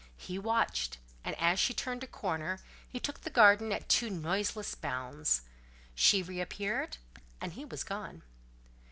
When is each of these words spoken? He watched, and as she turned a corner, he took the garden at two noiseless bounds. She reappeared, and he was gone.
He 0.17 0.39
watched, 0.39 0.97
and 1.23 1.35
as 1.39 1.59
she 1.59 1.75
turned 1.75 2.03
a 2.03 2.07
corner, 2.07 2.59
he 2.89 2.99
took 2.99 3.21
the 3.21 3.29
garden 3.29 3.71
at 3.71 3.87
two 3.87 4.09
noiseless 4.09 4.73
bounds. 4.73 5.43
She 5.93 6.23
reappeared, 6.23 6.97
and 7.39 7.53
he 7.53 7.65
was 7.65 7.83
gone. 7.83 8.23